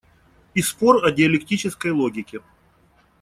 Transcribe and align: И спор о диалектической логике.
И 0.55 0.63
спор 0.63 1.05
о 1.05 1.11
диалектической 1.11 1.91
логике. 1.91 2.41